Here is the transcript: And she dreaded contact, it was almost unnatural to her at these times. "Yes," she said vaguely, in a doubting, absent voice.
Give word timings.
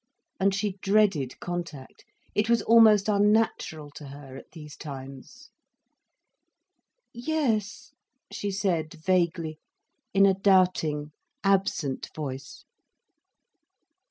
And 0.39 0.55
she 0.55 0.79
dreaded 0.81 1.39
contact, 1.39 2.05
it 2.33 2.49
was 2.49 2.63
almost 2.63 3.07
unnatural 3.07 3.91
to 3.97 4.07
her 4.07 4.35
at 4.35 4.49
these 4.51 4.75
times. 4.75 5.51
"Yes," 7.13 7.93
she 8.31 8.49
said 8.49 8.95
vaguely, 8.95 9.59
in 10.11 10.25
a 10.25 10.33
doubting, 10.33 11.11
absent 11.43 12.09
voice. 12.15 12.63